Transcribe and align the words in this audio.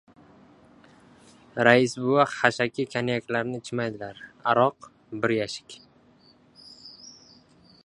Rais 1.67 1.93
bova 2.05 2.23
xashaki 2.37 2.83
konyaklarni 2.93 3.61
ichmaydilar. 3.63 4.25
Aroq— 4.53 4.91
bir 5.27 5.37
yashik. 5.39 5.77